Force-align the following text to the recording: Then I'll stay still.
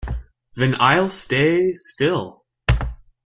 Then 0.55 0.77
I'll 0.79 1.11
stay 1.11 1.73
still. 1.75 2.45